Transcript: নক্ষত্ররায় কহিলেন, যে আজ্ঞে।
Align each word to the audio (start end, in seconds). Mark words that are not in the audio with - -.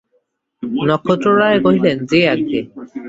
নক্ষত্ররায় 0.87 1.59
কহিলেন, 1.65 1.97
যে 2.05 2.19
আজ্ঞে। 2.33 2.61